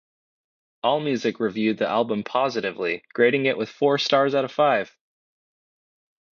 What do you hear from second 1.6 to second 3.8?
the album positively, grading it with